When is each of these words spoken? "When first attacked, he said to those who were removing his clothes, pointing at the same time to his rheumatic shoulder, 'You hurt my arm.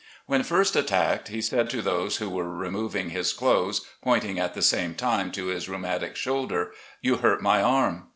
"When 0.25 0.41
first 0.41 0.75
attacked, 0.75 1.27
he 1.27 1.43
said 1.43 1.69
to 1.69 1.83
those 1.83 2.17
who 2.17 2.27
were 2.27 2.49
removing 2.51 3.11
his 3.11 3.33
clothes, 3.33 3.81
pointing 4.01 4.39
at 4.39 4.55
the 4.55 4.63
same 4.63 4.95
time 4.95 5.31
to 5.33 5.45
his 5.49 5.69
rheumatic 5.69 6.15
shoulder, 6.15 6.71
'You 7.03 7.17
hurt 7.17 7.43
my 7.43 7.61
arm. 7.61 8.09